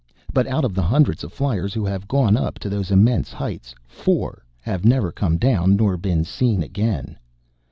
But 0.33 0.47
out 0.47 0.65
of 0.65 0.73
the 0.73 0.81
hundreds 0.81 1.23
of 1.23 1.31
fliers 1.31 1.75
who 1.75 1.85
have 1.85 2.07
gone 2.07 2.35
up 2.35 2.57
to 2.57 2.69
those 2.69 2.89
immense 2.89 3.31
heights, 3.31 3.75
four 3.85 4.43
have 4.61 4.83
never 4.83 5.11
come 5.11 5.37
down 5.37 5.75
nor 5.75 5.95
been 5.95 6.23
seen 6.23 6.63
again! 6.63 7.19